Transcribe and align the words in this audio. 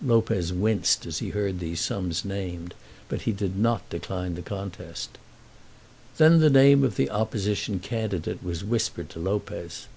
Lopez 0.00 0.52
winced 0.52 1.04
as 1.04 1.18
he 1.18 1.30
heard 1.30 1.58
these 1.58 1.80
sums 1.80 2.24
named, 2.24 2.74
but 3.08 3.22
he 3.22 3.32
did 3.32 3.58
not 3.58 3.90
decline 3.90 4.36
the 4.36 4.40
contest. 4.40 5.18
Then 6.16 6.38
the 6.38 6.48
name 6.48 6.84
of 6.84 6.94
the 6.94 7.10
opposition 7.10 7.80
candidate 7.80 8.40
was 8.40 8.62
whispered 8.62 9.10
to 9.10 9.18
Lopez. 9.18 9.88